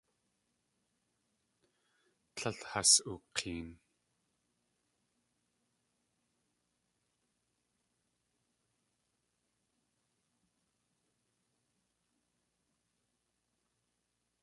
Tlél 2.35 2.59
has 2.71 2.93
uk̲een. 3.13 3.67